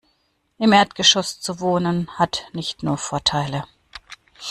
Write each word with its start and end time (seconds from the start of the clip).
Im 0.57 0.71
Erdgeschoss 0.71 1.39
zu 1.41 1.59
wohnen, 1.59 2.09
hat 2.17 2.47
nicht 2.53 2.81
nur 2.81 2.97
Vorteile. 2.97 3.65